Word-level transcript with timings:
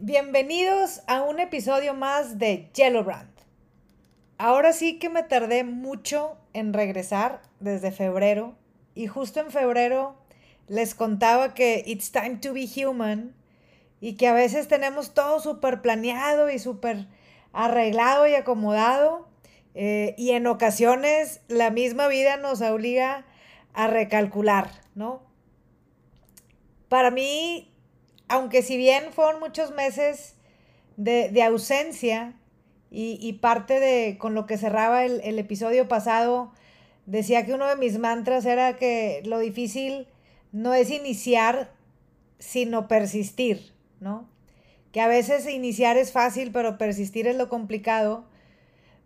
Bienvenidos 0.00 1.00
a 1.06 1.22
un 1.22 1.40
episodio 1.40 1.94
más 1.94 2.38
de 2.38 2.68
Yellow 2.74 3.02
Brand. 3.02 3.30
Ahora 4.36 4.74
sí 4.74 4.98
que 4.98 5.08
me 5.08 5.22
tardé 5.22 5.64
mucho 5.64 6.36
en 6.52 6.74
regresar 6.74 7.40
desde 7.58 7.90
febrero 7.90 8.58
y 8.94 9.06
justo 9.06 9.40
en 9.40 9.50
febrero 9.50 10.16
les 10.66 10.94
contaba 10.94 11.54
que 11.54 11.82
it's 11.86 12.12
time 12.12 12.36
to 12.36 12.52
be 12.52 12.66
human 12.66 13.34
y 14.02 14.16
que 14.16 14.28
a 14.28 14.34
veces 14.34 14.68
tenemos 14.68 15.14
todo 15.14 15.40
súper 15.40 15.80
planeado 15.80 16.50
y 16.50 16.58
súper 16.58 17.06
arreglado 17.54 18.26
y 18.26 18.34
acomodado 18.34 19.30
eh, 19.74 20.14
y 20.18 20.32
en 20.32 20.46
ocasiones 20.46 21.40
la 21.48 21.70
misma 21.70 22.06
vida 22.06 22.36
nos 22.36 22.60
obliga 22.60 23.24
a 23.72 23.86
recalcular, 23.86 24.70
¿no? 24.94 25.22
Para 26.90 27.10
mí 27.10 27.72
aunque 28.28 28.62
si 28.62 28.76
bien 28.76 29.12
fueron 29.12 29.40
muchos 29.40 29.72
meses 29.72 30.34
de, 30.96 31.42
ausencia 31.42 32.34
y, 32.90 33.32
parte 33.34 33.80
de 33.80 34.16
con 34.18 34.34
lo 34.34 34.46
que 34.46 34.58
cerraba 34.58 35.04
el, 35.04 35.20
el, 35.22 35.38
episodio 35.38 35.88
pasado, 35.88 36.52
decía 37.06 37.44
que 37.44 37.54
uno 37.54 37.66
de 37.66 37.76
mis 37.76 37.98
mantras 37.98 38.44
era 38.46 38.76
que 38.76 39.22
lo 39.24 39.38
difícil 39.38 40.08
no 40.52 40.74
es 40.74 40.90
iniciar, 40.90 41.72
sino 42.38 42.88
persistir, 42.88 43.72
¿no? 44.00 44.28
Que 44.92 45.00
a 45.00 45.08
veces 45.08 45.46
iniciar 45.46 45.96
es 45.96 46.12
fácil, 46.12 46.50
pero 46.50 46.78
persistir 46.78 47.26
es 47.26 47.36
lo 47.36 47.48
complicado. 47.48 48.24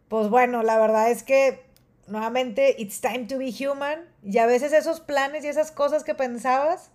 Pues 0.08 0.28
bueno, 0.28 0.62
la 0.62 0.78
verdad 0.78 1.10
es 1.10 1.22
que 1.22 1.60
nuevamente, 2.06 2.76
it's 2.78 3.00
time 3.00 3.24
to 3.24 3.38
be 3.38 3.52
human. 3.52 4.00
Y 4.22 4.38
a 4.38 4.46
veces 4.46 4.72
esos 4.72 5.00
planes 5.00 5.44
y 5.44 5.48
esas 5.48 5.72
cosas 5.72 6.04
que 6.04 6.14
pensabas, 6.14 6.90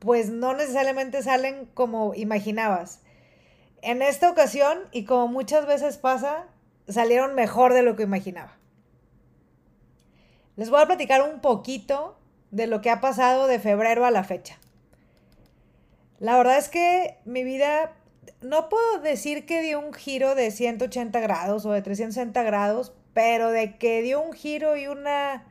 pues 0.00 0.30
no 0.30 0.54
necesariamente 0.54 1.22
salen 1.22 1.66
como 1.66 2.14
imaginabas. 2.14 3.00
En 3.82 4.02
esta 4.02 4.30
ocasión, 4.30 4.78
y 4.92 5.04
como 5.04 5.28
muchas 5.28 5.66
veces 5.66 5.98
pasa, 5.98 6.46
salieron 6.88 7.34
mejor 7.34 7.72
de 7.74 7.82
lo 7.82 7.96
que 7.96 8.02
imaginaba. 8.02 8.56
Les 10.56 10.70
voy 10.70 10.80
a 10.80 10.86
platicar 10.86 11.22
un 11.22 11.40
poquito 11.40 12.18
de 12.50 12.66
lo 12.66 12.80
que 12.80 12.90
ha 12.90 13.00
pasado 13.00 13.46
de 13.46 13.58
febrero 13.58 14.04
a 14.04 14.10
la 14.10 14.24
fecha. 14.24 14.58
La 16.18 16.36
verdad 16.36 16.58
es 16.58 16.68
que 16.68 17.18
mi 17.24 17.44
vida, 17.44 17.92
no 18.42 18.68
puedo 18.68 19.00
decir 19.00 19.46
que 19.46 19.62
dio 19.62 19.80
un 19.80 19.92
giro 19.92 20.34
de 20.34 20.50
180 20.50 21.20
grados 21.20 21.64
o 21.64 21.72
de 21.72 21.82
360 21.82 22.42
grados, 22.42 22.92
pero 23.14 23.50
de 23.50 23.78
que 23.78 24.02
dio 24.02 24.20
un 24.20 24.32
giro 24.32 24.76
y 24.76 24.86
una 24.86 25.46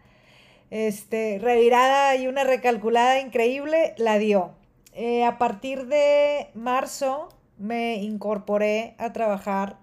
este, 0.72 1.39
revirada 1.39 2.16
y 2.16 2.28
una 2.28 2.44
recalculada 2.44 3.20
increíble, 3.20 3.94
la 3.98 4.17
dio. 4.17 4.56
Eh, 4.94 5.23
a 5.23 5.38
partir 5.38 5.88
de 5.88 6.50
marzo 6.53 7.30
me 7.58 7.95
incorporé 7.95 8.95
a 8.97 9.14
trabajar 9.14 9.78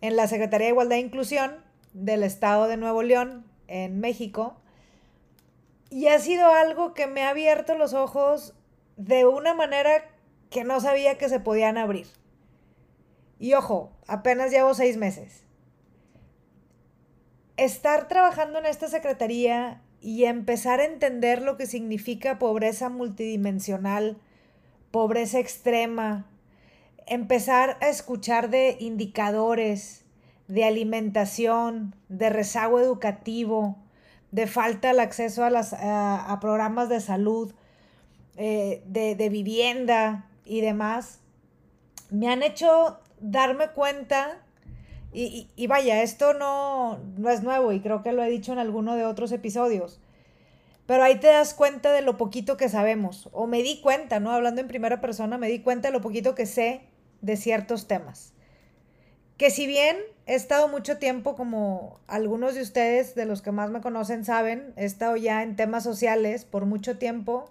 en 0.00 0.16
la 0.16 0.28
Secretaría 0.28 0.66
de 0.66 0.72
Igualdad 0.72 0.98
e 0.98 1.02
Inclusión 1.02 1.64
del 1.92 2.22
Estado 2.22 2.68
de 2.68 2.76
Nuevo 2.76 3.02
León, 3.02 3.46
en 3.68 4.00
México. 4.00 4.56
Y 5.90 6.08
ha 6.08 6.18
sido 6.18 6.46
algo 6.52 6.94
que 6.94 7.06
me 7.06 7.22
ha 7.22 7.30
abierto 7.30 7.76
los 7.76 7.94
ojos 7.94 8.54
de 8.96 9.26
una 9.26 9.54
manera 9.54 10.04
que 10.50 10.64
no 10.64 10.80
sabía 10.80 11.18
que 11.18 11.28
se 11.28 11.40
podían 11.40 11.78
abrir. 11.78 12.06
Y 13.38 13.54
ojo, 13.54 13.92
apenas 14.06 14.50
llevo 14.50 14.74
seis 14.74 14.96
meses. 14.96 15.44
Estar 17.56 18.08
trabajando 18.08 18.58
en 18.58 18.66
esta 18.66 18.88
secretaría 18.88 19.82
y 20.00 20.24
empezar 20.24 20.80
a 20.80 20.84
entender 20.84 21.42
lo 21.42 21.56
que 21.56 21.66
significa 21.66 22.38
pobreza 22.38 22.88
multidimensional, 22.88 24.18
pobreza 24.90 25.38
extrema, 25.38 26.26
empezar 27.06 27.78
a 27.80 27.88
escuchar 27.88 28.50
de 28.50 28.76
indicadores, 28.80 30.04
de 30.48 30.64
alimentación, 30.64 31.94
de 32.08 32.30
rezago 32.30 32.80
educativo, 32.80 33.76
de 34.30 34.46
falta 34.46 34.90
al 34.90 35.00
acceso 35.00 35.44
a, 35.44 35.50
las, 35.50 35.72
a, 35.72 36.38
programas 36.40 36.88
de 36.88 37.00
salud, 37.00 37.54
eh, 38.36 38.82
de, 38.86 39.28
vivienda 39.28 40.28
y 40.44 40.60
demás, 40.60 41.20
me 42.10 42.28
han 42.28 42.42
hecho 42.42 43.00
darme 43.18 43.68
cuenta, 43.70 44.44
y, 45.18 45.48
y, 45.56 45.66
vaya, 45.66 46.02
esto 46.02 46.34
no, 46.34 46.98
no 47.16 47.30
es 47.30 47.42
nuevo 47.42 47.72
y 47.72 47.80
creo 47.80 48.02
que 48.02 48.12
lo 48.12 48.22
he 48.22 48.30
dicho 48.30 48.52
en 48.52 48.58
alguno 48.58 48.96
de 48.96 49.04
otros 49.04 49.32
episodios, 49.32 50.00
pero 50.86 51.02
ahí 51.02 51.18
te 51.18 51.28
das 51.28 51.54
cuenta 51.54 51.92
de 51.92 52.02
lo 52.02 52.16
poquito 52.16 52.56
que 52.56 52.68
sabemos, 52.68 53.28
o 53.32 53.46
me 53.46 53.62
di 53.62 53.80
cuenta, 53.80 54.20
¿no? 54.20 54.30
Hablando 54.30 54.60
en 54.60 54.68
primera 54.68 55.00
persona, 55.00 55.38
me 55.38 55.48
di 55.48 55.60
cuenta 55.60 55.88
de 55.88 55.92
lo 55.92 56.00
poquito 56.00 56.34
que 56.34 56.46
sé 56.46 56.82
de 57.22 57.36
ciertos 57.36 57.86
temas. 57.86 58.34
Que 59.36 59.50
si 59.50 59.66
bien 59.66 59.96
he 60.26 60.34
estado 60.34 60.68
mucho 60.68 60.98
tiempo, 60.98 61.34
como 61.34 61.98
algunos 62.06 62.54
de 62.54 62.62
ustedes, 62.62 63.14
de 63.14 63.26
los 63.26 63.42
que 63.42 63.52
más 63.52 63.70
me 63.70 63.80
conocen, 63.80 64.24
saben, 64.24 64.72
he 64.76 64.84
estado 64.84 65.16
ya 65.16 65.42
en 65.42 65.56
temas 65.56 65.82
sociales 65.82 66.44
por 66.44 66.66
mucho 66.66 66.98
tiempo, 66.98 67.50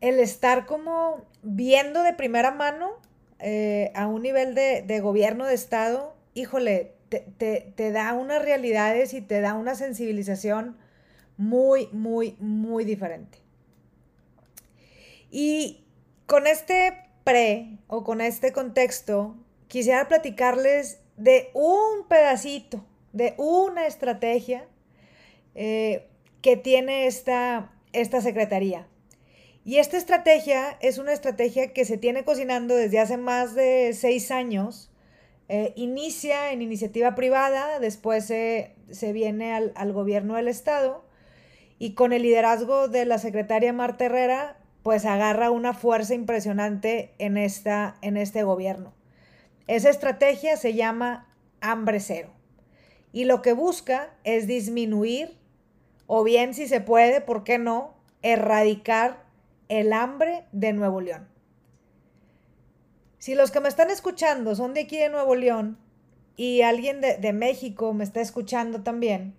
el 0.00 0.18
estar 0.20 0.66
como 0.66 1.24
viendo 1.42 2.02
de 2.02 2.12
primera 2.12 2.50
mano 2.52 2.90
eh, 3.40 3.92
a 3.94 4.08
un 4.08 4.22
nivel 4.22 4.54
de, 4.54 5.00
gobierno 5.00 5.46
de 5.46 5.54
Estado, 5.54 6.14
híjole, 6.38 6.92
te, 7.08 7.72
te 7.74 7.92
da 7.92 8.14
unas 8.14 8.42
realidades 8.42 9.14
y 9.14 9.20
te 9.20 9.40
da 9.40 9.54
una 9.54 9.74
sensibilización 9.74 10.76
muy, 11.36 11.88
muy, 11.92 12.36
muy 12.38 12.84
diferente. 12.84 13.38
Y 15.30 15.84
con 16.26 16.46
este 16.46 17.08
pre 17.24 17.78
o 17.86 18.04
con 18.04 18.20
este 18.20 18.52
contexto, 18.52 19.36
quisiera 19.68 20.08
platicarles 20.08 21.00
de 21.16 21.50
un 21.52 22.06
pedacito, 22.08 22.84
de 23.12 23.34
una 23.36 23.86
estrategia 23.86 24.66
eh, 25.54 26.08
que 26.40 26.56
tiene 26.56 27.06
esta, 27.06 27.72
esta 27.92 28.20
secretaría. 28.20 28.86
Y 29.64 29.76
esta 29.76 29.98
estrategia 29.98 30.78
es 30.80 30.96
una 30.96 31.12
estrategia 31.12 31.74
que 31.74 31.84
se 31.84 31.98
tiene 31.98 32.24
cocinando 32.24 32.74
desde 32.74 33.00
hace 33.00 33.18
más 33.18 33.54
de 33.54 33.92
seis 33.92 34.30
años. 34.30 34.90
Eh, 35.48 35.72
inicia 35.76 36.52
en 36.52 36.60
iniciativa 36.60 37.14
privada, 37.14 37.80
después 37.80 38.26
se, 38.26 38.74
viene 39.12 39.54
al, 39.54 39.72
al 39.76 39.92
gobierno 39.92 40.34
del 40.34 40.48
Estado 40.48 41.04
y 41.78 41.94
con 41.94 42.12
el 42.12 42.22
liderazgo 42.22 42.88
de 42.88 43.04
la 43.06 43.18
secretaria 43.18 43.72
Marta 43.72 44.06
Herrera, 44.06 44.58
pues 44.82 45.04
agarra 45.04 45.50
una 45.50 45.74
fuerza 45.74 46.14
impresionante 46.14 47.14
en, 47.18 47.36
esta, 47.36 47.96
en 48.02 48.16
este 48.16 48.42
gobierno. 48.42 48.92
Esa 49.66 49.90
estrategia 49.90 50.56
se 50.56 50.74
llama 50.74 51.34
hambre 51.60 52.00
cero 52.00 52.30
y 53.12 53.24
lo 53.24 53.42
que 53.42 53.52
busca 53.52 54.14
es 54.24 54.46
disminuir 54.46 55.36
o 56.06 56.24
bien 56.24 56.54
si 56.54 56.66
se 56.68 56.80
puede, 56.80 57.20
¿por 57.20 57.44
qué 57.44 57.58
no?, 57.58 57.94
erradicar 58.22 59.24
el 59.68 59.92
hambre 59.92 60.44
de 60.52 60.72
Nuevo 60.72 61.00
León. 61.00 61.28
Si 63.18 63.34
los 63.34 63.50
que 63.50 63.60
me 63.60 63.68
están 63.68 63.90
escuchando 63.90 64.54
son 64.54 64.74
de 64.74 64.82
aquí 64.82 64.96
de 64.96 65.08
Nuevo 65.08 65.34
León 65.34 65.78
y 66.36 66.62
alguien 66.62 67.00
de, 67.00 67.16
de 67.16 67.32
México 67.32 67.92
me 67.92 68.04
está 68.04 68.20
escuchando 68.20 68.82
también, 68.82 69.34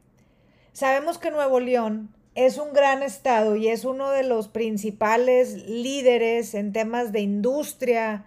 sabemos 0.74 1.18
que 1.18 1.32
Nuevo 1.32 1.60
León 1.60 2.14
es 2.36 2.58
un 2.58 2.74
gran 2.74 3.04
estado 3.04 3.56
y 3.56 3.68
es 3.68 3.86
uno 3.86 4.12
de 4.12 4.24
los 4.24 4.48
principales 4.48 5.68
líderes 5.68 6.54
en 6.54 6.72
temas 6.72 7.12
de 7.12 7.22
industria 7.22 8.26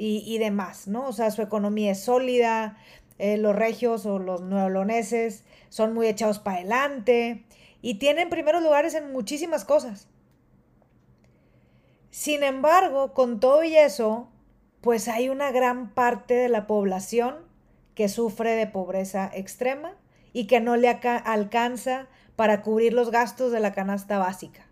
y, 0.00 0.38
demás, 0.38 0.86
¿no? 0.86 1.08
O 1.08 1.12
sea, 1.12 1.32
su 1.32 1.42
economía 1.42 1.90
es 1.90 2.00
sólida, 2.00 2.76
eh, 3.18 3.36
los 3.36 3.56
regios 3.56 4.06
o 4.06 4.20
los 4.20 4.42
neoloneses 4.42 5.42
son 5.70 5.92
muy 5.92 6.06
echados 6.06 6.38
para 6.38 6.58
adelante 6.58 7.44
y 7.82 7.94
tienen 7.94 8.30
primeros 8.30 8.62
lugares 8.62 8.94
en 8.94 9.12
muchísimas 9.12 9.64
cosas. 9.64 10.06
Sin 12.12 12.44
embargo, 12.44 13.12
con 13.12 13.40
todo 13.40 13.64
y 13.64 13.76
eso, 13.76 14.28
pues 14.80 15.08
hay 15.08 15.28
una 15.28 15.50
gran 15.50 15.90
parte 15.90 16.34
de 16.34 16.48
la 16.48 16.66
población 16.66 17.36
que 17.94 18.08
sufre 18.08 18.52
de 18.52 18.66
pobreza 18.66 19.30
extrema 19.34 19.96
y 20.32 20.46
que 20.46 20.60
no 20.60 20.76
le 20.76 20.88
alcanza 20.88 22.06
para 22.36 22.62
cubrir 22.62 22.92
los 22.92 23.10
gastos 23.10 23.50
de 23.50 23.60
la 23.60 23.72
canasta 23.72 24.18
básica. 24.18 24.66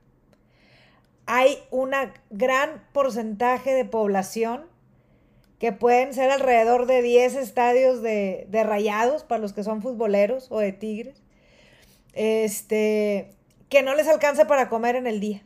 Hay 1.27 1.59
un 1.73 1.91
gran 2.31 2.85
porcentaje 2.93 3.75
de 3.75 3.85
población 3.85 4.67
que 5.59 5.73
pueden 5.73 6.15
ser 6.15 6.31
alrededor 6.31 6.87
de 6.87 7.03
10 7.03 7.35
estadios 7.35 8.03
de, 8.03 8.47
rayados 8.53 9.25
para 9.25 9.41
los 9.41 9.53
que 9.53 9.65
son 9.65 9.83
futboleros 9.83 10.47
o 10.51 10.61
de 10.61 10.73
tigres, 10.73 11.23
este, 12.13 13.35
que 13.69 13.83
no 13.83 13.95
les 13.95 14.07
alcanza 14.07 14.47
para 14.47 14.69
comer 14.69 14.95
en 14.97 15.07
el 15.07 15.19
día. 15.19 15.43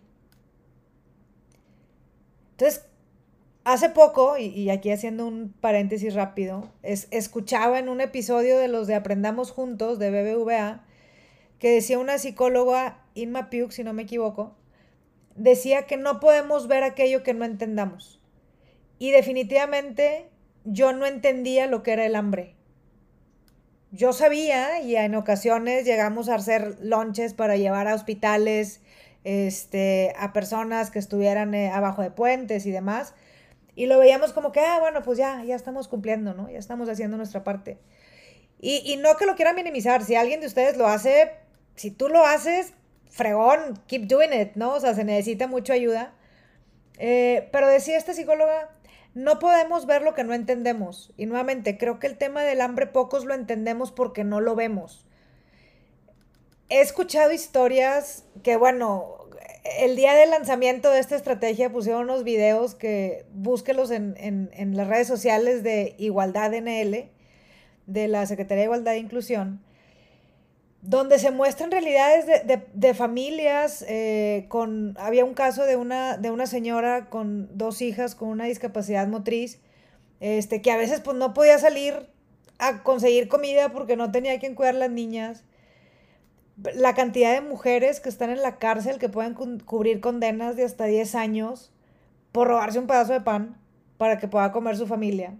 Entonces, 2.52 2.89
hace 3.72 3.88
poco, 3.90 4.36
y, 4.38 4.70
aquí 4.70 4.90
haciendo 4.90 5.26
un 5.26 5.52
paréntesis 5.60 6.14
rápido, 6.14 6.70
es, 6.82 7.08
escuchaba 7.10 7.78
en 7.78 7.88
un 7.88 8.00
episodio 8.00 8.58
de 8.58 8.68
los 8.68 8.86
de 8.86 8.94
Aprendamos 8.94 9.50
Juntos 9.50 9.98
de 9.98 10.10
BBVA 10.10 10.84
que 11.58 11.70
decía 11.70 11.98
una 11.98 12.18
psicóloga, 12.18 13.04
Inma 13.14 13.50
Piuk, 13.50 13.70
si 13.70 13.84
no 13.84 13.92
me 13.92 14.02
equivoco, 14.02 14.56
decía 15.36 15.82
que 15.82 15.96
no 15.96 16.18
podemos 16.18 16.68
ver 16.68 16.82
aquello 16.82 17.22
que 17.22 17.34
no 17.34 17.44
entendamos. 17.44 18.20
Y 18.98 19.10
definitivamente 19.10 20.28
yo 20.64 20.92
no 20.92 21.06
entendía 21.06 21.66
lo 21.66 21.82
que 21.82 21.92
era 21.92 22.06
el 22.06 22.16
hambre. 22.16 22.56
Yo 23.92 24.12
sabía 24.12 24.80
y 24.80 24.96
en 24.96 25.14
ocasiones 25.14 25.84
llegamos 25.84 26.28
a 26.28 26.36
hacer 26.36 26.78
lonches 26.80 27.34
para 27.34 27.56
llevar 27.56 27.88
a 27.88 27.94
hospitales, 27.94 28.80
este, 29.24 30.14
a 30.16 30.32
personas 30.32 30.90
que 30.90 30.98
estuvieran 30.98 31.54
eh, 31.54 31.70
abajo 31.70 32.00
de 32.02 32.10
puentes 32.10 32.66
y 32.66 32.70
demás. 32.70 33.14
Y 33.74 33.86
lo 33.86 33.98
veíamos 33.98 34.32
como 34.32 34.52
que, 34.52 34.60
ah, 34.60 34.78
bueno, 34.80 35.02
pues 35.02 35.18
ya, 35.18 35.44
ya 35.44 35.54
estamos 35.54 35.88
cumpliendo, 35.88 36.34
¿no? 36.34 36.50
Ya 36.50 36.58
estamos 36.58 36.88
haciendo 36.88 37.16
nuestra 37.16 37.44
parte. 37.44 37.78
Y, 38.60 38.82
y 38.84 38.96
no 38.96 39.16
que 39.16 39.26
lo 39.26 39.36
quiera 39.36 39.52
minimizar, 39.52 40.04
si 40.04 40.16
alguien 40.16 40.40
de 40.40 40.46
ustedes 40.46 40.76
lo 40.76 40.86
hace, 40.86 41.32
si 41.76 41.90
tú 41.90 42.08
lo 42.08 42.24
haces, 42.26 42.74
fregón, 43.10 43.80
keep 43.86 44.06
doing 44.06 44.32
it, 44.32 44.52
¿no? 44.54 44.74
O 44.74 44.80
sea, 44.80 44.94
se 44.94 45.04
necesita 45.04 45.46
mucha 45.46 45.74
ayuda. 45.74 46.14
Eh, 46.98 47.48
pero 47.52 47.68
decía 47.68 47.96
esta 47.96 48.14
psicóloga, 48.14 48.70
no 49.14 49.38
podemos 49.38 49.86
ver 49.86 50.02
lo 50.02 50.14
que 50.14 50.24
no 50.24 50.34
entendemos. 50.34 51.12
Y 51.16 51.26
nuevamente, 51.26 51.78
creo 51.78 51.98
que 51.98 52.06
el 52.06 52.16
tema 52.16 52.42
del 52.42 52.60
hambre 52.60 52.86
pocos 52.86 53.24
lo 53.24 53.34
entendemos 53.34 53.92
porque 53.92 54.24
no 54.24 54.40
lo 54.40 54.54
vemos. 54.54 55.06
He 56.68 56.80
escuchado 56.80 57.32
historias 57.32 58.24
que, 58.42 58.56
bueno, 58.56 59.19
el 59.78 59.96
día 59.96 60.14
del 60.14 60.30
lanzamiento 60.30 60.90
de 60.90 61.00
esta 61.00 61.16
estrategia 61.16 61.70
pusieron 61.70 62.02
unos 62.02 62.24
videos 62.24 62.74
que 62.74 63.24
búsquelos 63.32 63.90
en, 63.90 64.14
en 64.18 64.76
las 64.76 64.88
redes 64.88 65.06
sociales 65.06 65.62
de 65.62 65.94
Igualdad 65.98 66.52
NL, 66.52 67.08
de 67.86 68.08
la 68.08 68.26
Secretaría 68.26 68.62
de 68.62 68.66
Igualdad 68.66 68.94
e 68.94 68.98
Inclusión 68.98 69.60
donde 70.82 71.18
se 71.18 71.30
muestran 71.30 71.70
realidades 71.70 72.24
de, 72.72 72.94
familias 72.94 73.84
eh, 73.86 74.46
con, 74.48 74.96
había 74.98 75.24
un 75.24 75.34
caso 75.34 75.64
de 75.64 75.76
una, 75.76 76.16
de 76.16 76.30
una 76.30 76.46
señora 76.46 77.10
con 77.10 77.56
dos 77.56 77.82
hijas 77.82 78.14
con 78.14 78.28
una 78.28 78.46
discapacidad 78.46 79.06
motriz, 79.06 79.60
este, 80.20 80.62
que 80.62 80.70
a 80.70 80.76
veces 80.76 81.00
pues 81.00 81.16
no 81.16 81.34
podía 81.34 81.58
salir 81.58 82.08
a 82.58 82.82
conseguir 82.82 83.28
comida 83.28 83.72
porque 83.72 83.96
no 83.96 84.10
tenía 84.10 84.38
quien 84.38 84.54
cuidar 84.54 84.74
las 84.74 84.90
niñas. 84.90 85.44
La 86.74 86.94
cantidad 86.94 87.32
de 87.32 87.40
mujeres 87.40 88.00
que 88.00 88.08
están 88.08 88.30
en 88.30 88.42
la 88.42 88.58
cárcel 88.58 88.98
que 88.98 89.08
pueden 89.08 89.34
cubrir 89.34 90.00
condenas 90.00 90.56
de 90.56 90.64
hasta 90.64 90.84
10 90.84 91.14
años 91.14 91.72
por 92.32 92.48
robarse 92.48 92.78
un 92.78 92.86
pedazo 92.86 93.12
de 93.12 93.20
pan 93.20 93.56
para 93.96 94.18
que 94.18 94.28
pueda 94.28 94.52
comer 94.52 94.76
su 94.76 94.86
familia. 94.86 95.36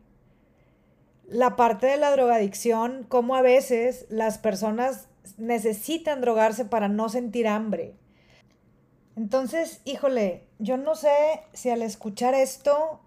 La 1.27 1.57
parte 1.57 1.87
de 1.87 1.97
la 1.97 2.11
drogadicción, 2.11 3.05
como 3.09 3.37
a 3.37 3.43
veces 3.43 4.07
las 4.09 4.39
personas 4.39 5.09
necesitan 5.37 6.21
drogarse 6.21 6.65
para 6.65 6.89
no 6.89 7.09
sentir 7.09 7.47
hambre. 7.49 7.95
Entonces, 9.17 9.81
híjole, 9.85 10.47
yo 10.59 10.77
no 10.77 10.95
sé 10.95 11.13
si 11.53 11.71
al 11.71 11.83
escuchar 11.83 12.35
esto, 12.35 13.01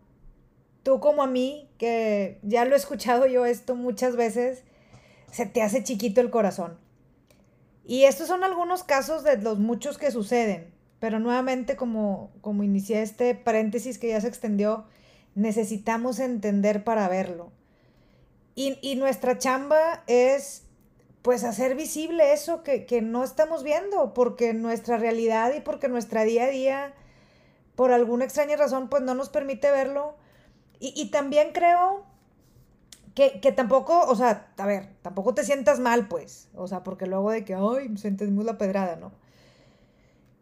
tú 0.84 1.00
como 1.00 1.24
a 1.24 1.28
mí, 1.28 1.70
que 1.78 2.40
ya 2.44 2.66
lo 2.66 2.76
he 2.76 2.78
escuchado 2.78 3.26
yo 3.26 3.46
esto 3.46 3.76
muchas 3.76 4.16
veces, 4.16 4.64
se 5.32 5.46
te 5.46 5.62
hace 5.62 5.84
chiquito 5.84 6.22
el 6.22 6.30
corazón. 6.30 6.83
Y 7.86 8.06
estos 8.06 8.28
son 8.28 8.44
algunos 8.44 8.84
casos 8.84 9.24
de 9.24 9.38
los 9.38 9.60
muchos 9.60 9.98
que 9.98 10.12
suceden, 10.12 10.74
pero 11.00 11.20
nuevamente 11.20 11.76
como, 11.76 12.32
como 12.42 12.64
inicié 12.64 13.02
este 13.02 13.36
paréntesis 13.36 13.98
que 13.98 14.10
ya 14.10 14.22
se 14.22 14.28
extendió, 14.28 14.86
necesitamos 15.36 16.20
entender 16.20 16.84
para 16.84 17.08
verlo. 17.08 17.52
Y, 18.56 18.78
y 18.82 18.96
nuestra 18.96 19.38
chamba 19.38 20.04
es 20.08 20.64
pues 21.24 21.46
hacer 21.46 21.74
visible 21.76 22.34
eso 22.34 22.64
que, 22.64 23.02
no 23.02 23.24
estamos 23.24 23.64
viendo, 23.64 24.14
porque 24.14 24.54
nuestra 24.54 24.98
realidad 24.98 25.54
y 25.56 25.62
porque 25.62 25.88
nuestra 25.88 26.26
día 26.26 26.44
a 26.44 26.50
día, 26.50 26.94
por 27.76 27.94
alguna 27.94 28.26
extraña 28.26 28.58
razón, 28.58 28.90
pues 28.90 29.02
no 29.04 29.16
nos 29.16 29.30
permite 29.30 29.72
verlo. 29.72 30.16
Y, 30.82 31.12
también 31.12 31.54
creo 31.54 32.06
que, 33.16 33.52
tampoco, 33.52 34.08
o 34.08 34.16
sea, 34.16 34.48
a 34.58 34.66
ver, 34.66 34.90
tampoco 35.02 35.34
te 35.34 35.44
sientas 35.44 35.80
mal, 35.80 36.08
pues, 36.08 36.50
o 36.56 36.68
sea, 36.68 36.84
porque 36.84 37.06
luego 37.06 37.30
de 37.30 37.46
que, 37.46 37.54
ay, 37.54 37.96
sentimos 37.98 38.44
la 38.46 38.58
pedrada, 38.58 38.96
¿no? 38.96 39.12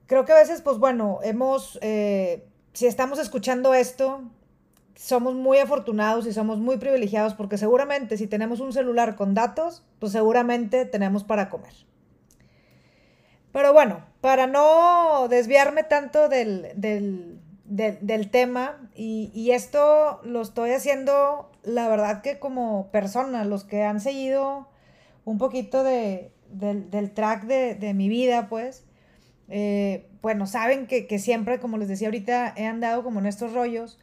Creo 0.07 0.25
que 0.25 0.31
a 0.31 0.35
veces, 0.37 0.61
pues 0.61 0.77
bueno, 0.77 1.19
hemos, 1.23 1.77
eh, 1.81 2.47
si 2.73 2.87
estamos 2.87 3.19
escuchando 3.19 3.73
esto, 3.73 4.21
somos 4.95 5.35
muy 5.35 5.57
afortunados 5.57 6.27
y 6.27 6.33
somos 6.33 6.59
muy 6.59 6.77
privilegiados 6.77 7.33
porque 7.33 7.57
seguramente 7.57 8.17
si 8.17 8.27
tenemos 8.27 8.59
un 8.59 8.71
celular 8.71 9.15
con 9.15 9.33
datos, 9.33 9.83
pues 9.99 10.11
seguramente 10.11 10.85
tenemos 10.85 11.23
para 11.23 11.49
comer. 11.49 11.73
Pero 13.51 13.73
bueno, 13.73 14.05
para 14.21 14.47
no 14.47 15.27
desviarme 15.27 15.83
tanto 15.83 16.29
del, 16.29 17.40
tema, 18.31 18.89
y, 18.95 19.51
esto 19.51 20.21
lo 20.23 20.41
estoy 20.41 20.71
haciendo, 20.71 21.51
la 21.63 21.87
verdad 21.87 22.21
que 22.21 22.39
como 22.39 22.89
persona, 22.91 23.45
los 23.45 23.63
que 23.63 23.83
han 23.83 23.99
seguido 23.99 24.67
un 25.25 25.37
poquito 25.37 25.83
del, 25.83 26.31
track 27.13 27.43
de, 27.43 27.93
mi 27.93 28.09
vida, 28.09 28.47
pues, 28.49 28.85
eh, 29.49 30.07
bueno, 30.21 30.47
saben 30.47 30.87
que, 30.87 31.07
que 31.07 31.19
siempre, 31.19 31.59
como 31.59 31.77
les 31.77 31.87
decía 31.87 32.07
ahorita, 32.07 32.53
he 32.55 32.65
andado 32.65 33.03
como 33.03 33.19
en 33.19 33.25
estos 33.25 33.53
rollos. 33.53 33.99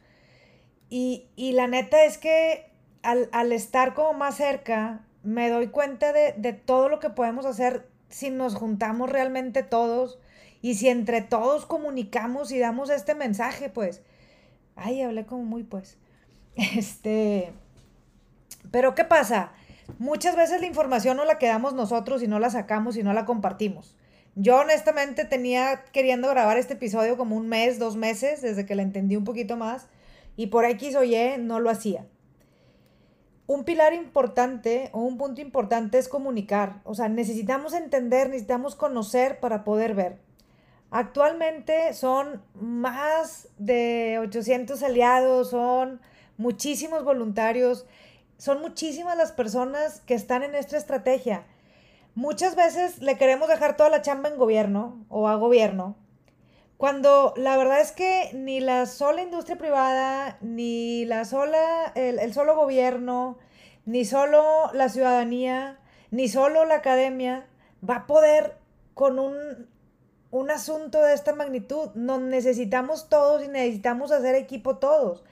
Y, 0.89 1.51
la 1.53 1.67
neta 1.67 2.03
es 2.03 2.17
que 2.17 2.71
al, 3.03 3.51
estar 3.51 3.93
como 3.93 4.13
más 4.13 4.35
cerca, 4.35 5.05
me 5.23 5.49
doy 5.49 5.67
cuenta 5.67 6.11
de, 6.13 6.53
todo 6.53 6.89
lo 6.89 6.99
que 6.99 7.09
podemos 7.09 7.45
hacer 7.45 7.87
si 8.09 8.31
nos 8.31 8.55
juntamos 8.55 9.09
realmente 9.09 9.61
todos 9.61 10.19
y 10.61 10.75
si 10.75 10.89
entre 10.89 11.21
todos 11.21 11.65
comunicamos 11.65 12.51
y 12.51 12.59
damos 12.59 12.89
este 12.89 13.15
mensaje, 13.15 13.69
pues. 13.69 14.01
Ay, 14.75 15.01
hablé 15.01 15.25
como 15.25 15.43
muy, 15.43 15.63
pues. 15.63 15.97
Este. 16.55 17.53
Pero, 18.71 18.95
¿qué 18.95 19.05
pasa? 19.05 19.53
Muchas 19.97 20.35
veces 20.35 20.61
la 20.61 20.67
información 20.67 21.17
no 21.17 21.25
la 21.25 21.39
quedamos 21.39 21.73
nosotros 21.73 22.21
y 22.21 22.27
no 22.27 22.39
la 22.39 22.49
sacamos 22.49 22.97
y 22.97 23.03
no 23.03 23.13
la 23.13 23.25
compartimos. 23.25 23.95
Yo 24.35 24.57
honestamente 24.57 25.25
tenía 25.25 25.83
queriendo 25.91 26.29
grabar 26.29 26.57
este 26.57 26.75
episodio 26.75 27.17
como 27.17 27.35
un 27.35 27.47
mes, 27.47 27.79
dos 27.79 27.95
meses, 27.95 28.41
desde 28.41 28.65
que 28.65 28.75
la 28.75 28.83
entendí 28.83 29.15
un 29.15 29.23
poquito 29.23 29.57
más 29.57 29.87
y 30.35 30.47
por 30.47 30.65
X 30.65 30.95
o 30.95 31.03
Y 31.03 31.37
no 31.39 31.59
lo 31.59 31.69
hacía. 31.69 32.05
Un 33.47 33.63
pilar 33.63 33.93
importante 33.93 34.89
o 34.93 35.01
un 35.01 35.17
punto 35.17 35.41
importante 35.41 35.97
es 35.97 36.07
comunicar. 36.07 36.81
O 36.83 36.93
sea, 36.93 37.09
necesitamos 37.09 37.73
entender, 37.73 38.29
necesitamos 38.29 38.75
conocer 38.75 39.39
para 39.39 39.63
poder 39.63 39.95
ver. 39.95 40.19
Actualmente 40.91 41.93
son 41.93 42.43
más 42.55 43.49
de 43.57 44.17
800 44.21 44.81
aliados, 44.83 45.51
son 45.51 46.01
muchísimos 46.37 47.03
voluntarios, 47.03 47.85
son 48.37 48.61
muchísimas 48.61 49.17
las 49.17 49.31
personas 49.31 50.01
que 50.01 50.15
están 50.15 50.43
en 50.43 50.55
esta 50.55 50.77
estrategia. 50.77 51.45
Muchas 52.15 52.55
veces 52.55 52.99
le 52.99 53.17
queremos 53.17 53.49
dejar 53.49 53.77
toda 53.77 53.89
la 53.89 54.01
chamba 54.01 54.29
en 54.29 54.37
gobierno 54.37 55.05
o 55.09 55.27
a 55.27 55.35
gobierno 55.35 55.95
cuando 56.79 57.33
la 57.35 57.57
verdad 57.57 57.81
es 57.81 57.91
que 57.91 58.31
ni 58.33 58.61
la 58.61 58.85
sola 58.85 59.21
industria 59.21 59.57
privada, 59.57 60.37
ni 60.39 61.03
la 61.03 61.25
sola, 61.25 61.91
el, 61.93 62.33
solo 62.33 62.55
gobierno, 62.55 63.37
ni 63.85 64.05
solo 64.05 64.71
la 64.71 64.87
ciudadanía, 64.87 65.77
ni 66.09 66.29
solo 66.29 66.63
la 66.63 66.75
academia 66.75 67.47
va 67.87 67.95
a 67.95 68.07
poder 68.07 68.55
con 68.93 69.19
un, 69.19 69.67
un 70.31 70.51
asunto 70.51 71.01
de 71.01 71.13
esta 71.13 71.33
magnitud. 71.33 71.89
Nos 71.95 72.21
necesitamos 72.21 73.09
todos 73.09 73.43
y 73.43 73.47
necesitamos 73.47 74.11
hacer 74.11 74.35
equipo 74.35 74.77
todos. 74.77 75.23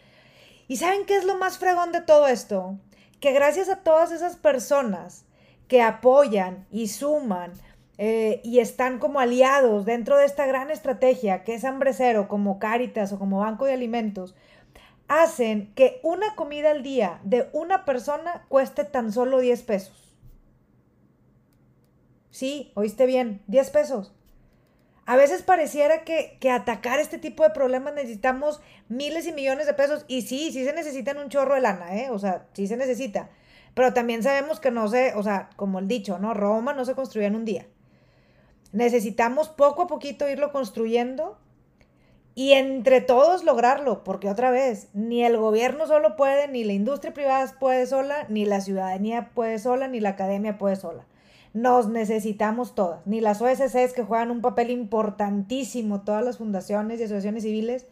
¿Y 0.68 0.78
saben 0.78 1.06
qué 1.06 1.16
es 1.16 1.26
lo 1.26 1.38
más 1.38 1.58
fregón 1.58 1.92
de 1.92 2.02
todo 2.02 2.28
esto? 2.28 2.78
Que 3.20 3.32
gracias 3.32 3.70
a 3.70 3.78
todas 3.78 4.12
esas 4.12 4.36
personas 4.36 5.26
que 5.68 5.82
apoyan 5.82 6.66
y 6.72 6.88
suman 6.88 7.54
eh, 7.98 8.42
y 8.44 8.60
están 8.60 9.00
como 9.00 9.20
aliados 9.20 9.86
dentro 9.86 10.18
de 10.18 10.26
esta 10.26 10.46
gran 10.46 10.70
estrategia 10.70 11.44
que 11.44 11.56
es 11.56 11.64
Hambre 11.64 11.94
Cero, 11.94 12.28
como 12.28 12.60
Caritas 12.60 13.12
o 13.12 13.20
como 13.20 13.40
Banco 13.40 13.66
de 13.66 13.74
Alimentos, 13.74 14.36
hacen 15.08 15.74
que 15.74 16.00
una 16.04 16.36
comida 16.36 16.72
al 16.72 16.84
día 16.84 17.20
de 17.24 17.50
una 17.54 17.86
persona 17.86 18.46
cueste 18.50 18.84
tan 18.84 19.12
solo 19.12 19.40
10 19.40 19.64
pesos. 19.64 20.16
Sí, 22.30 22.72
oíste 22.76 23.06
bien, 23.06 23.42
10 23.48 23.70
pesos. 23.72 24.14
A 25.08 25.16
veces 25.16 25.42
pareciera 25.42 26.04
que, 26.04 26.38
que, 26.42 26.52
atacar 26.52 27.00
este 27.00 27.18
tipo 27.18 27.44
de 27.44 27.52
problemas 27.52 27.94
necesitamos 27.94 28.60
miles 28.90 29.26
y 29.26 29.32
millones 29.32 29.66
de 29.66 29.74
pesos. 29.74 30.04
Y 30.10 30.24
sí, 30.24 30.52
sí 30.52 30.66
se 30.66 30.74
necesitan 30.74 31.18
un 31.18 31.30
chorro 31.30 31.56
de 31.56 31.62
lana, 31.62 31.96
¿eh? 31.96 32.10
O 32.12 32.20
sea, 32.20 32.46
sí 32.52 32.68
se 32.68 32.76
necesita. 32.76 33.30
Pero 33.74 33.94
también 33.94 34.22
sabemos 34.22 34.60
que 34.60 34.70
no 34.70 34.90
se, 34.90 35.14
o 35.16 35.24
sea, 35.24 35.50
como 35.56 35.80
el 35.80 35.88
dicho, 35.88 36.20
¿no? 36.20 36.34
Roma 36.34 36.74
no 36.74 36.84
se 36.84 36.94
construía 36.94 37.28
en 37.28 37.38
un 37.38 37.46
día. 37.46 37.68
Necesitamos 38.74 39.48
poco 39.48 39.84
a 39.84 39.88
poquito 39.88 40.28
irlo 40.28 40.52
construyendo 40.52 41.38
y 42.36 42.52
entre 42.52 43.00
todos 43.00 43.46
lograrlo, 43.46 44.04
porque 44.04 44.30
otra 44.30 44.52
vez, 44.52 44.90
ni 44.94 45.24
el 45.24 45.38
gobierno 45.38 45.88
solo 45.88 46.18
puede, 46.18 46.50
ni 46.50 46.66
la 46.66 46.74
industria 46.74 47.14
privada 47.14 47.50
puede 47.62 47.86
sola, 47.88 48.26
ni 48.28 48.46
la 48.46 48.60
ciudadanía 48.60 49.30
puede 49.34 49.58
sola, 49.58 49.88
ni 49.88 50.02
la 50.02 50.10
academia 50.10 50.58
puede 50.58 50.76
sola. 50.76 51.06
Nos 51.54 51.88
necesitamos 51.88 52.76
todas, 52.76 53.06
ni 53.08 53.22
las 53.22 53.42
OSCs 53.42 53.94
que 53.94 54.04
juegan 54.04 54.32
un 54.32 54.42
papel 54.42 54.70
importantísimo, 54.70 56.02
todas 56.02 56.24
las 56.24 56.38
fundaciones 56.38 57.00
y 57.00 57.04
asociaciones 57.04 57.44
civiles 57.44 57.88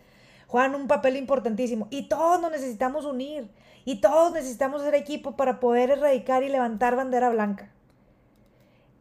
juegan 0.48 0.76
un 0.76 0.88
papel 0.88 1.18
importantísimo 1.18 1.88
y 1.90 2.08
todos 2.08 2.40
nos 2.40 2.52
necesitamos 2.52 3.06
unir 3.06 3.50
y 3.84 4.02
todos 4.02 4.34
necesitamos 4.34 4.82
ser 4.82 4.96
equipo 4.96 5.36
para 5.36 5.60
poder 5.60 5.90
erradicar 5.90 6.44
y 6.44 6.50
levantar 6.50 6.96
bandera 6.96 7.30
blanca. 7.30 7.72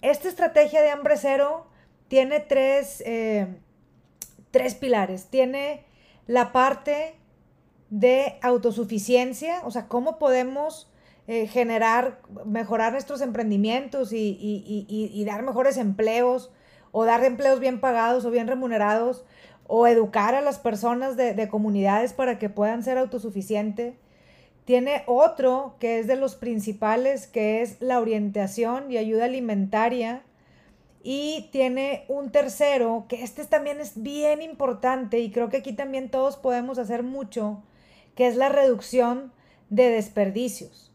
Esta 0.03 0.29
estrategia 0.29 0.83
de 0.83 0.91
hambre 0.91 1.17
cero 1.17 1.67
tiene 2.09 2.41
tres, 2.41 3.03
eh, 3.07 3.47
tres 4.51 4.75
pilares. 4.75 5.27
Tiene 5.31 5.85
la 6.27 6.53
parte 6.53 7.15
de 7.91 8.39
autosuficiencia, 8.43 9.63
o 9.65 9.71
sea, 9.71 9.89
cómo 9.89 10.19
podemos 10.19 10.91
eh, 11.27 11.47
generar, 11.47 12.21
mejorar 12.45 12.93
nuestros 12.93 13.23
emprendimientos 13.23 14.13
y, 14.13 15.25
dar 15.27 15.43
mejores 15.43 15.79
empleos, 15.79 16.53
o 16.93 17.07
dar 17.07 17.25
empleos 17.25 17.61
bien 17.61 17.81
pagados 17.81 18.25
o 18.25 18.31
bien 18.31 18.47
remunerados, 18.47 19.25
o 19.67 19.87
educar 19.87 20.35
a 20.35 20.43
las 20.43 20.59
personas 20.59 21.17
de, 21.17 21.33
de 21.33 21.49
comunidades 21.49 22.13
para 22.13 22.39
que 22.39 22.51
puedan 22.51 22.83
ser 22.83 22.99
autosuficientes. 22.99 23.95
Tiene 24.67 25.03
otro 25.07 25.77
que 25.81 25.99
es 25.99 26.07
de 26.07 26.17
los 26.17 26.37
principales, 26.37 27.27
que 27.27 27.63
es 27.63 27.81
la 27.81 28.01
orientación 28.01 28.91
y 28.91 28.99
ayuda 28.99 29.25
alimentaria. 29.25 30.23
Y 31.03 31.49
tiene 31.53 32.05
un 32.09 32.33
tercero, 32.33 33.07
que 33.09 33.23
este 33.23 33.45
también 33.45 33.81
es 33.81 34.03
bien 34.03 34.41
importante 34.41 35.19
y 35.19 35.31
creo 35.31 35.51
que 35.51 35.59
aquí 35.59 35.75
también 35.75 36.11
todos 36.11 36.39
podemos 36.39 36.79
hacer 36.79 37.03
mucho, 37.03 37.63
que 38.15 38.27
es 38.27 38.37
la 38.37 38.49
reducción 38.49 39.33
de 39.69 39.91
desperdicios. 39.91 40.94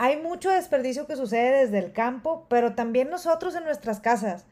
Hay 0.00 0.16
mucho 0.16 0.48
desperdicio 0.50 1.08
que 1.08 1.16
sucede 1.16 1.64
desde 1.64 1.78
el 1.78 1.92
campo, 1.92 2.46
pero 2.48 2.76
también 2.76 3.10
nosotros 3.10 3.56
en 3.56 3.64
nuestras 3.64 3.98
casas. 3.98 4.46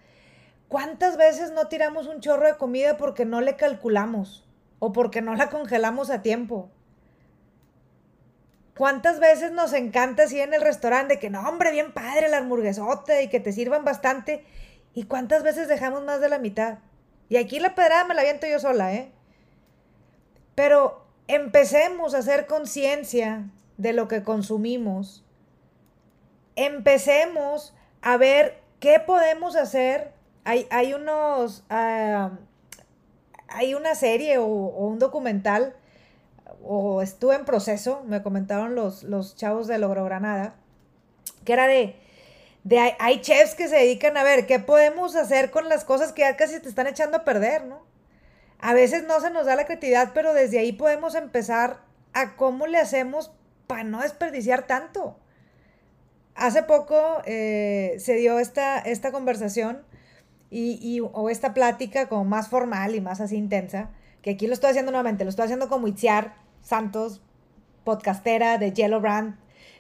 ¿Cuántas 0.67 1.17
veces 1.17 1.53
no 1.53 1.69
tiramos 1.69 2.09
un 2.09 2.21
chorro 2.21 2.47
de 2.47 2.57
comida 2.57 2.97
porque 2.97 3.25
no 3.25 3.41
le 3.41 3.55
calculamos 3.55 4.45
o 4.81 4.93
porque 4.93 5.23
no 5.23 5.37
la 5.37 5.49
congelamos 5.49 6.11
a 6.11 6.21
tiempo? 6.21 6.69
¿Cuántas 8.77 9.21
veces 9.21 9.53
nos 9.53 9.73
encanta 9.73 10.25
así 10.25 10.41
en 10.41 10.53
el 10.53 10.63
restaurante 10.63 11.21
que 11.21 11.31
no, 11.31 11.49
hombre, 11.49 11.71
bien 11.71 11.95
padre 11.95 12.29
la 12.29 12.39
hamburguesota 12.39 13.23
y 13.23 13.29
que 13.29 13.39
te 13.39 13.53
sirvan 13.53 13.85
bastante? 13.85 14.45
¿Y 14.95 15.05
cuántas 15.05 15.45
veces 15.45 15.69
dejamos 15.69 16.05
más 16.05 16.21
de 16.21 16.29
la 16.29 16.41
mitad? 16.41 16.79
Y 17.29 17.37
aquí 17.37 17.61
la 17.61 17.77
pedrada 17.77 18.05
me 18.05 18.15
la 18.15 18.23
aviento 18.23 18.49
yo 18.49 18.59
sola, 18.59 18.93
¿eh? 18.93 19.13
Pero 20.57 21.07
empecemos 21.29 22.15
a 22.15 22.19
hacer 22.19 22.49
conciencia 22.49 23.45
de 23.77 23.93
lo 23.93 24.09
que 24.09 24.25
consumimos. 24.25 25.23
Empecemos 26.57 27.75
a 28.03 28.17
ver 28.17 28.61
qué 28.81 28.99
podemos 29.01 29.57
hacer. 29.57 30.13
Hay, 30.45 30.67
hay 30.71 30.95
unos. 30.95 31.65
Ah, 31.71 32.33
hay 33.49 33.75
una 33.75 33.95
serie 33.95 34.39
o, 34.39 34.47
un 34.47 34.99
documental 34.99 35.75
o 36.63 37.03
estuve 37.03 37.37
en 37.37 37.45
proceso, 37.45 38.03
me 38.07 38.23
comentaron 38.23 38.75
los, 38.75 39.03
los 39.03 39.37
chavos 39.37 39.67
de 39.67 39.79
Logro 39.79 40.05
Granada, 40.05 40.55
que 41.45 41.53
era 41.53 41.67
de, 41.67 41.97
de 42.65 42.79
hay, 42.99 43.21
chefs 43.21 43.55
que 43.55 43.69
se 43.69 43.77
dedican 43.77 44.17
a 44.17 44.25
ver 44.25 44.47
qué 44.47 44.59
podemos 44.59 45.15
hacer 45.15 45.51
con 45.51 45.69
las 45.69 45.85
cosas 45.85 46.13
que 46.13 46.23
ya 46.23 46.37
casi 46.37 46.61
te 46.61 46.69
están 46.69 46.87
echando 46.87 47.19
a 47.19 47.25
perder, 47.25 47.65
¿no? 47.65 47.85
A 48.59 48.75
veces 48.75 49.05
no 49.05 49.21
se 49.21 49.31
nos 49.31 49.47
da 49.47 49.55
la 49.55 49.67
creatividad, 49.67 50.11
pero 50.15 50.33
desde 50.33 50.59
ahí 50.59 50.73
podemos 50.73 51.15
empezar 51.15 51.81
a 52.15 52.37
cómo 52.37 52.67
le 52.67 52.79
hacemos 52.79 53.31
para 53.67 53.85
no 53.85 54.01
desperdiciar 54.01 54.67
tanto. 54.67 55.19
Hace 56.37 56.63
poco 56.63 57.23
eh, 57.25 57.97
se 57.99 58.15
dio 58.15 58.39
esta, 58.39 58.79
esta 58.79 59.11
conversación 59.11 59.83
y, 60.51 61.01
o 61.01 61.31
esta 61.31 61.55
plática 61.55 62.09
como 62.09 62.25
más 62.25 62.49
formal 62.49 62.95
y 62.95 63.01
más 63.01 63.21
así 63.21 63.37
intensa, 63.37 63.91
que 64.21 64.31
aquí 64.31 64.47
lo 64.47 64.53
estoy 64.53 64.71
haciendo 64.71 64.93
nuevamente, 64.93 65.25
lo 65.25 65.31
estoy 65.31 65.45
haciendo 65.45 65.69
como 65.69 65.89
Itziar, 65.89 66.37
Santos, 66.61 67.23
podcastera 67.85 68.59
de 68.59 68.73
Yellow 68.73 69.01
Brand, 69.01 69.39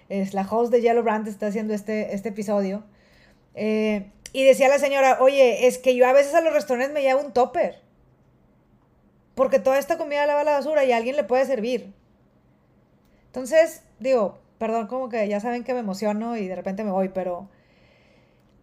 es 0.08 0.32
la 0.32 0.46
host 0.48 0.72
de 0.72 0.80
Yellow 0.80 1.02
Brand, 1.02 1.28
está 1.28 1.48
haciendo 1.48 1.74
este, 1.74 2.14
este 2.14 2.30
episodio. 2.30 2.84
Eh, 3.54 4.10
y 4.32 4.44
decía 4.44 4.68
la 4.68 4.78
señora, 4.78 5.18
oye, 5.20 5.66
es 5.66 5.78
que 5.78 5.94
yo 5.94 6.06
a 6.06 6.12
veces 6.12 6.34
a 6.34 6.40
los 6.40 6.52
restaurantes 6.52 6.94
me 6.94 7.02
llevo 7.02 7.20
un 7.20 7.32
topper. 7.32 7.82
Porque 9.34 9.58
toda 9.58 9.78
esta 9.78 9.98
comida 9.98 10.26
la 10.26 10.34
va 10.34 10.40
a 10.40 10.44
la 10.44 10.52
basura 10.52 10.84
y 10.84 10.92
alguien 10.92 11.16
le 11.16 11.24
puede 11.24 11.44
servir. 11.44 11.92
Entonces, 13.26 13.82
digo, 13.98 14.38
perdón, 14.58 14.86
como 14.86 15.08
que 15.08 15.26
ya 15.28 15.40
saben 15.40 15.64
que 15.64 15.74
me 15.74 15.80
emociono 15.80 16.36
y 16.36 16.48
de 16.48 16.56
repente 16.56 16.84
me 16.84 16.90
voy, 16.90 17.08
pero. 17.10 17.48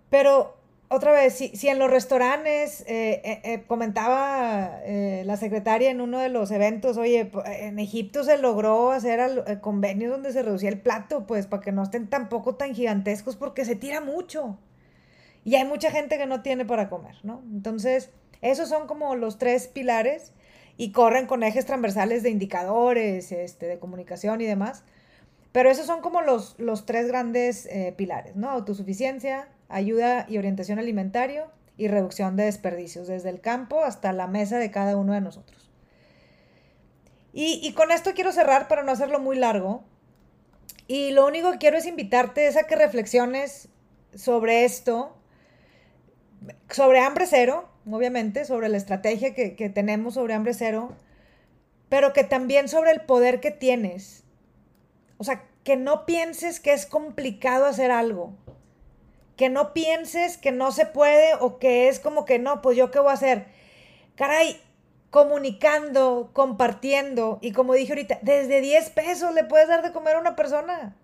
Pero 0.10 0.56
otra 0.90 1.12
vez, 1.12 1.34
si, 1.34 1.68
en 1.68 1.80
los 1.80 1.90
restaurantes, 1.90 2.82
eh, 2.82 3.22
eh, 3.24 3.42
eh, 3.44 3.64
comentaba 3.66 4.80
la 4.86 5.38
secretaria 5.38 5.90
en 5.90 6.02
uno 6.02 6.20
de 6.20 6.30
los 6.30 6.52
eventos, 6.52 6.98
oye, 6.98 7.32
en 7.46 7.80
Egipto 7.80 8.24
se 8.24 8.38
logró 8.38 8.92
hacer 8.92 9.60
convenios 9.62 10.12
donde 10.12 10.32
se 10.32 10.44
reducía 10.44 10.70
el 10.70 10.80
plato, 10.80 11.26
pues 11.26 11.48
para 11.48 11.64
que 11.64 11.72
no 11.72 11.82
estén 11.82 12.08
tampoco 12.08 12.56
tan 12.56 12.76
gigantescos 12.76 13.36
porque 13.36 13.66
se 13.66 13.76
tira 13.76 14.02
mucho. 14.02 14.60
Y 15.44 15.56
hay 15.56 15.66
mucha 15.66 15.90
gente 15.90 16.18
que 16.18 16.28
no 16.28 16.42
tiene 16.44 16.64
para 16.64 16.90
comer, 16.90 17.16
¿no? 17.24 17.42
Entonces, 17.52 18.12
esos 18.42 18.70
son 18.70 18.86
como 18.88 19.16
los 19.16 19.40
tres 19.40 19.68
pilares 19.68 20.32
y 20.78 20.92
corren 20.92 21.26
con 21.26 21.44
ejes 21.44 21.66
transversales 21.66 22.24
de 22.24 22.30
indicadores, 22.30 23.32
este, 23.32 23.66
de 23.66 23.80
comunicación 23.80 24.42
y 24.42 24.46
demás. 24.46 24.84
Pero 25.54 25.72
esos 25.72 25.86
son 25.86 26.02
como 26.02 26.22
los, 26.22 26.60
los 26.60 26.86
tres 26.86 27.08
grandes 27.08 27.70
pilares, 27.96 28.36
¿no? 28.36 28.50
Autosuficiencia, 28.50 29.48
ayuda 29.70 30.26
y 30.28 30.38
orientación 30.38 30.80
alimentario 30.80 31.46
y 31.78 31.88
reducción 31.88 32.36
de 32.36 32.46
desperdicios, 32.46 33.08
desde 33.08 33.30
el 33.30 33.42
campo 33.42 33.84
hasta 33.84 34.14
la 34.14 34.28
mesa 34.28 34.58
de 34.58 34.72
cada 34.72 34.98
uno 34.98 35.14
de 35.14 35.22
nosotros. 35.22 35.70
Y, 37.36 37.74
con 37.74 37.92
esto 37.92 38.12
quiero 38.14 38.32
cerrar 38.32 38.68
para 38.68 38.84
no 38.84 38.92
hacerlo 38.92 39.20
muy 39.20 39.36
largo. 39.36 39.84
Y 40.86 41.12
lo 41.12 41.26
único 41.26 41.52
que 41.52 41.58
quiero 41.58 41.78
es 41.78 41.88
invitarte 41.88 42.48
a 42.48 42.64
que 42.68 42.76
reflexiones 42.76 43.70
sobre 44.14 44.66
esto, 44.66 45.18
sobre 46.70 47.00
hambre 47.00 47.26
cero, 47.26 47.68
obviamente, 47.90 48.46
sobre 48.46 48.70
la 48.70 48.78
estrategia 48.78 49.34
que, 49.34 49.56
que 49.56 49.70
tenemos 49.70 50.14
sobre 50.14 50.36
hambre 50.36 50.54
cero, 50.54 50.96
pero 51.90 52.14
que 52.14 52.24
también 52.24 52.68
sobre 52.68 52.92
el 52.92 53.02
poder 53.02 53.40
que 53.40 53.50
tienes. 53.50 54.23
O 55.24 55.26
sea, 55.26 55.46
que 55.64 55.78
no 55.78 56.06
pienses 56.06 56.60
que 56.60 56.74
es 56.74 56.86
complicado 56.86 57.66
hacer 57.66 57.92
algo 57.92 58.34
que 59.36 59.50
no 59.50 59.74
pienses 59.74 60.38
que 60.38 60.52
no 60.52 60.72
se 60.72 60.86
puede 60.86 61.34
o 61.40 61.58
que 61.58 61.88
es 61.88 62.00
como 62.00 62.26
que 62.26 62.40
no, 62.40 62.62
pues 62.62 62.78
yo 62.78 62.92
qué 62.92 63.00
voy 63.00 63.10
a 63.10 63.14
hacer. 63.14 63.48
Caray, 64.16 64.62
comunicando, 65.10 66.30
compartiendo 66.34 67.40
y 67.42 67.52
como 67.52 67.74
dije 67.74 67.94
ahorita, 67.94 68.20
desde 68.22 68.62
10 68.62 68.90
pesos 68.92 69.34
le 69.34 69.44
puedes 69.44 69.68
dar 69.68 69.82
de 69.82 69.92
comer 69.92 70.16
a 70.16 70.20
una 70.20 70.36
persona. 70.36 70.96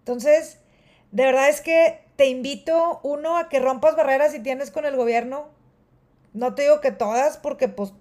Entonces, 0.00 0.60
de 1.10 1.24
verdad 1.24 1.48
es 1.48 1.60
que 1.60 2.04
te 2.16 2.26
invito, 2.26 3.00
uno, 3.02 3.36
a 3.36 3.48
que 3.48 3.60
rompas 3.60 3.96
barreras 3.96 4.32
si 4.32 4.40
tienes 4.40 4.70
con 4.70 4.84
el 4.84 4.96
gobierno. 4.96 5.48
No 6.32 6.54
te 6.54 6.62
digo 6.62 6.80
que 6.80 6.92
todas, 6.92 7.38
porque 7.38 7.68
pues 7.68 7.92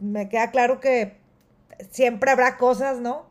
me 0.00 0.28
queda 0.28 0.50
claro 0.50 0.80
que 0.80 1.18
siempre 1.90 2.30
habrá 2.30 2.56
cosas, 2.56 2.98
¿no? 2.98 3.26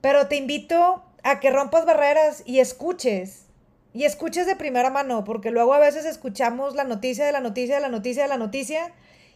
Pero 0.00 0.28
te 0.28 0.36
invito 0.36 1.02
a 1.22 1.40
que 1.40 1.50
rompas 1.50 1.84
barreras 1.84 2.42
y 2.46 2.60
escuches. 2.60 3.46
Y 3.94 4.04
escuches 4.04 4.46
de 4.46 4.54
primera 4.54 4.90
mano, 4.90 5.24
porque 5.24 5.50
luego 5.50 5.74
a 5.74 5.78
veces 5.78 6.04
escuchamos 6.04 6.74
la 6.74 6.84
noticia 6.84 7.26
de 7.26 7.32
la 7.32 7.40
noticia 7.40 7.76
de 7.76 7.80
la 7.80 7.88
noticia 7.88 8.22
de 8.24 8.28
la 8.28 8.36
noticia 8.36 8.92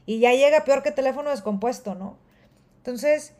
y 0.06 0.20
ya 0.20 0.32
llega 0.32 0.64
peor 0.64 0.82
que 0.82 0.90
teléfono 0.90 1.30
descompuesto, 1.30 1.94
¿no? 1.94 2.18
Entonces, 2.78 3.34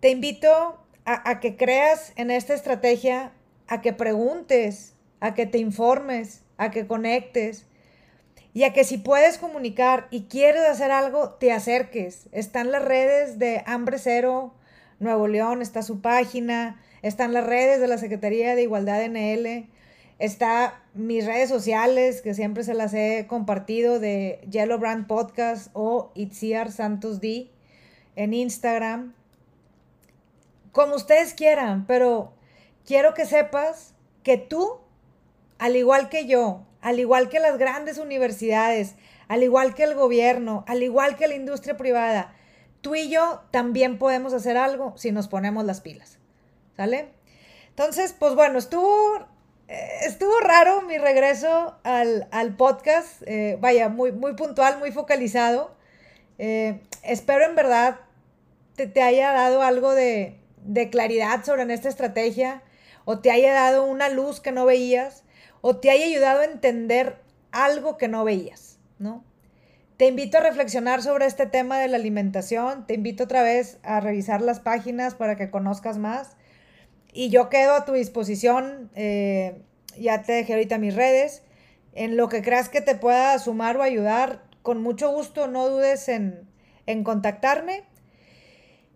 te 0.00 0.10
invito 0.10 0.78
a, 1.04 1.30
a 1.30 1.40
que 1.40 1.56
creas 1.56 2.12
en 2.16 2.30
esta 2.30 2.54
estrategia, 2.54 3.32
a 3.66 3.80
que 3.80 3.92
preguntes, 3.92 4.94
a 5.20 5.34
que 5.34 5.46
te 5.46 5.58
informes, 5.58 6.42
a 6.56 6.70
que 6.70 6.86
conectes 6.86 7.66
y 8.58 8.64
a 8.64 8.72
que 8.72 8.82
si 8.82 8.98
puedes 8.98 9.38
comunicar 9.38 10.08
y 10.10 10.22
quieres 10.22 10.62
hacer 10.68 10.90
algo, 10.90 11.30
te 11.30 11.52
acerques. 11.52 12.26
Están 12.32 12.72
las 12.72 12.84
redes 12.84 13.38
de 13.38 13.62
Hambre 13.66 14.00
Cero 14.00 14.52
Nuevo 14.98 15.28
León, 15.28 15.62
está 15.62 15.82
su 15.82 16.00
página, 16.00 16.82
están 17.02 17.32
las 17.32 17.46
redes 17.46 17.80
de 17.80 17.86
la 17.86 17.98
Secretaría 17.98 18.56
de 18.56 18.62
Igualdad 18.62 19.00
NL. 19.08 19.68
Está 20.18 20.82
mis 20.92 21.24
redes 21.24 21.48
sociales, 21.48 22.20
que 22.20 22.34
siempre 22.34 22.64
se 22.64 22.74
las 22.74 22.94
he 22.94 23.26
compartido, 23.28 24.00
de 24.00 24.40
Yellow 24.50 24.80
Brand 24.80 25.06
Podcast 25.06 25.70
o 25.72 26.10
Itziar 26.16 26.72
Santos 26.72 27.20
D 27.20 27.52
en 28.16 28.34
Instagram. 28.34 29.14
Como 30.72 30.96
ustedes 30.96 31.32
quieran, 31.32 31.86
pero 31.86 32.32
quiero 32.84 33.14
que 33.14 33.24
sepas 33.24 33.94
que 34.24 34.36
tú, 34.36 34.80
al 35.60 35.76
igual 35.76 36.08
que 36.08 36.26
yo, 36.26 36.64
al 36.80 37.00
igual 37.00 37.28
que 37.28 37.40
las 37.40 37.58
grandes 37.58 37.98
universidades, 37.98 38.94
al 39.28 39.42
igual 39.42 39.74
que 39.74 39.84
el 39.84 39.94
gobierno, 39.94 40.64
al 40.66 40.82
igual 40.82 41.16
que 41.16 41.28
la 41.28 41.34
industria 41.34 41.76
privada, 41.76 42.34
tú 42.80 42.94
y 42.94 43.10
yo 43.10 43.42
también 43.50 43.98
podemos 43.98 44.32
hacer 44.32 44.56
algo 44.56 44.94
si 44.96 45.12
nos 45.12 45.28
ponemos 45.28 45.64
las 45.64 45.80
pilas. 45.80 46.18
¿Sale? 46.76 47.08
Entonces, 47.70 48.14
pues 48.16 48.34
bueno, 48.34 48.58
estuvo, 48.58 49.16
eh, 49.68 49.88
estuvo 50.06 50.38
raro 50.40 50.82
mi 50.82 50.98
regreso 50.98 51.76
al, 51.82 52.56
podcast. 52.56 53.22
Eh, 53.26 53.56
vaya, 53.60 53.88
muy, 53.88 54.12
muy 54.12 54.34
puntual, 54.34 54.78
muy 54.78 54.92
focalizado. 54.92 55.76
Eh, 56.38 56.80
espero 57.02 57.44
en 57.44 57.56
verdad 57.56 58.00
te, 58.76 58.86
te 58.86 59.02
haya 59.02 59.32
dado 59.32 59.62
algo 59.62 59.92
de, 59.94 60.38
de 60.64 60.88
claridad 60.88 61.44
sobre 61.44 61.72
esta 61.74 61.88
estrategia 61.88 62.62
o 63.04 63.18
te 63.18 63.30
haya 63.30 63.52
dado 63.52 63.84
una 63.84 64.08
luz 64.08 64.40
que 64.40 64.52
no 64.52 64.64
veías 64.64 65.24
o 65.60 65.76
te 65.76 65.90
haya 65.90 66.06
ayudado 66.06 66.40
a 66.40 66.44
entender 66.44 67.16
algo 67.50 67.96
que 67.96 68.08
no 68.08 68.24
veías, 68.24 68.78
¿no? 68.98 69.24
Te 69.96 70.06
invito 70.06 70.38
a 70.38 70.42
reflexionar 70.42 71.02
sobre 71.02 71.26
este 71.26 71.46
tema 71.46 71.78
de 71.78 71.88
la 71.88 71.96
alimentación, 71.96 72.86
te 72.86 72.94
invito 72.94 73.24
otra 73.24 73.42
vez 73.42 73.78
a 73.82 74.00
revisar 74.00 74.40
las 74.42 74.60
páginas 74.60 75.14
para 75.14 75.36
que 75.36 75.50
conozcas 75.50 75.98
más 75.98 76.36
y 77.12 77.30
yo 77.30 77.48
quedo 77.48 77.74
a 77.74 77.84
tu 77.84 77.94
disposición, 77.94 78.90
eh, 78.94 79.62
ya 79.98 80.22
te 80.22 80.32
dejé 80.32 80.52
ahorita 80.52 80.78
mis 80.78 80.94
redes, 80.94 81.42
en 81.94 82.16
lo 82.16 82.28
que 82.28 82.42
creas 82.42 82.68
que 82.68 82.80
te 82.80 82.94
pueda 82.94 83.36
sumar 83.38 83.76
o 83.76 83.82
ayudar, 83.82 84.44
con 84.62 84.82
mucho 84.82 85.10
gusto, 85.10 85.48
no 85.48 85.68
dudes 85.68 86.08
en, 86.08 86.48
en 86.86 87.02
contactarme. 87.02 87.82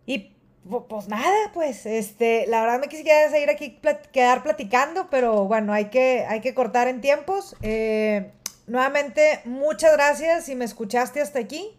Y 0.06 0.36
pues 0.68 1.08
nada, 1.08 1.50
pues, 1.52 1.86
este, 1.86 2.46
la 2.46 2.60
verdad 2.60 2.80
me 2.80 2.88
quisiera 2.88 3.28
seguir 3.30 3.50
aquí, 3.50 3.80
quedar 4.12 4.42
platicando, 4.42 5.08
pero 5.10 5.44
bueno, 5.44 5.72
hay 5.72 5.86
que, 5.86 6.24
hay 6.28 6.40
que 6.40 6.54
cortar 6.54 6.88
en 6.88 7.00
tiempos. 7.00 7.56
Eh, 7.62 8.30
nuevamente, 8.66 9.40
muchas 9.44 9.92
gracias 9.92 10.44
si 10.44 10.54
me 10.54 10.64
escuchaste 10.64 11.20
hasta 11.20 11.40
aquí 11.40 11.76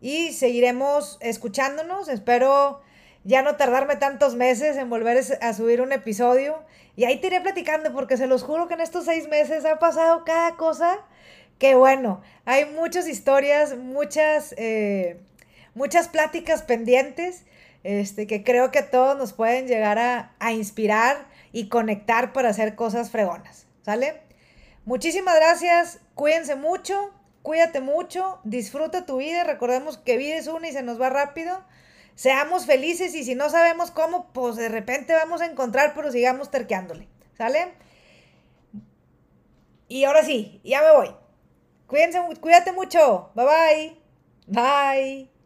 y 0.00 0.32
seguiremos 0.32 1.18
escuchándonos. 1.20 2.08
Espero 2.08 2.80
ya 3.24 3.42
no 3.42 3.56
tardarme 3.56 3.96
tantos 3.96 4.36
meses 4.36 4.76
en 4.78 4.88
volver 4.88 5.22
a 5.40 5.52
subir 5.52 5.82
un 5.82 5.92
episodio. 5.92 6.62
Y 6.96 7.04
ahí 7.04 7.20
te 7.20 7.26
iré 7.26 7.40
platicando 7.42 7.92
porque 7.92 8.16
se 8.16 8.26
los 8.26 8.42
juro 8.42 8.68
que 8.68 8.74
en 8.74 8.80
estos 8.80 9.04
seis 9.04 9.28
meses 9.28 9.64
ha 9.66 9.78
pasado 9.78 10.24
cada 10.24 10.56
cosa 10.56 10.98
que 11.58 11.74
bueno, 11.74 12.22
hay 12.44 12.66
muchas 12.66 13.08
historias, 13.08 13.76
muchas, 13.76 14.54
eh, 14.56 15.18
muchas 15.74 16.08
pláticas 16.08 16.62
pendientes 16.62 17.44
este, 17.84 18.26
que 18.26 18.44
creo 18.44 18.70
que 18.70 18.82
todos 18.82 19.16
nos 19.16 19.32
pueden 19.32 19.66
llegar 19.66 19.98
a, 19.98 20.52
inspirar 20.52 21.26
y 21.52 21.68
conectar 21.68 22.32
para 22.32 22.50
hacer 22.50 22.74
cosas 22.74 23.10
fregonas, 23.10 23.66
¿sale? 23.82 24.20
Muchísimas 24.84 25.36
gracias, 25.36 26.00
cuídense 26.14 26.56
mucho, 26.56 27.12
cuídate 27.42 27.80
mucho, 27.80 28.40
disfruta 28.44 29.06
tu 29.06 29.18
vida, 29.18 29.44
recordemos 29.44 29.98
que 29.98 30.16
vida 30.16 30.36
es 30.36 30.46
una 30.46 30.68
y 30.68 30.72
se 30.72 30.82
nos 30.82 31.00
va 31.00 31.10
rápido, 31.10 31.62
seamos 32.14 32.66
felices 32.66 33.14
y 33.14 33.24
si 33.24 33.34
no 33.34 33.50
sabemos 33.50 33.90
cómo, 33.90 34.32
pues 34.32 34.56
de 34.56 34.68
repente 34.68 35.14
vamos 35.14 35.40
a 35.40 35.46
encontrar, 35.46 35.92
pero 35.94 36.10
sigamos 36.10 36.50
terqueándole, 36.50 37.08
¿sale? 37.36 37.72
Y 39.88 40.04
ahora 40.04 40.22
sí, 40.22 40.60
ya 40.64 40.82
me 40.82 40.92
voy. 40.92 41.14
Cuídense, 41.86 42.20
cuídate 42.40 42.72
mucho. 42.72 43.30
Bye 43.34 43.46
bye. 43.46 43.98
Bye. 44.46 45.37